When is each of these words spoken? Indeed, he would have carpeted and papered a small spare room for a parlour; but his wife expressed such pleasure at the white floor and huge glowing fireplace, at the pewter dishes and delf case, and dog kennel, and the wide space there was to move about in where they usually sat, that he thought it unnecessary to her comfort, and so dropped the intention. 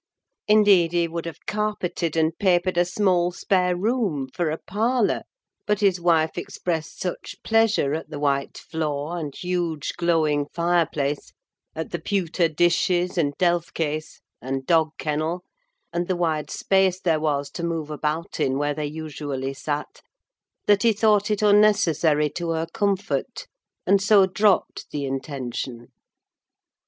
Indeed, 0.47 0.93
he 0.93 1.07
would 1.07 1.27
have 1.27 1.45
carpeted 1.45 2.17
and 2.17 2.35
papered 2.39 2.75
a 2.75 2.85
small 2.85 3.31
spare 3.31 3.77
room 3.77 4.27
for 4.33 4.49
a 4.49 4.57
parlour; 4.57 5.21
but 5.67 5.79
his 5.81 6.01
wife 6.01 6.39
expressed 6.39 6.99
such 6.99 7.35
pleasure 7.43 7.93
at 7.93 8.09
the 8.09 8.17
white 8.17 8.57
floor 8.57 9.19
and 9.19 9.31
huge 9.35 9.93
glowing 9.97 10.47
fireplace, 10.47 11.31
at 11.75 11.91
the 11.91 11.99
pewter 11.99 12.47
dishes 12.49 13.15
and 13.15 13.37
delf 13.37 13.71
case, 13.75 14.21
and 14.41 14.65
dog 14.65 14.89
kennel, 14.97 15.43
and 15.93 16.07
the 16.07 16.15
wide 16.17 16.49
space 16.49 16.99
there 16.99 17.19
was 17.19 17.51
to 17.51 17.63
move 17.63 17.91
about 17.91 18.39
in 18.39 18.57
where 18.57 18.73
they 18.73 18.87
usually 18.87 19.53
sat, 19.53 20.01
that 20.65 20.81
he 20.81 20.93
thought 20.93 21.29
it 21.29 21.43
unnecessary 21.43 22.27
to 22.31 22.49
her 22.49 22.65
comfort, 22.73 23.45
and 23.85 24.01
so 24.01 24.25
dropped 24.25 24.89
the 24.89 25.05
intention. 25.05 25.89